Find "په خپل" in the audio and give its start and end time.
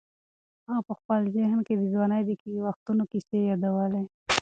0.87-1.21